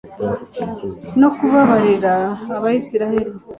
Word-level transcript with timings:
no 1.19 1.29
kubabarira 1.35 2.13
abisirayeli 2.65 3.31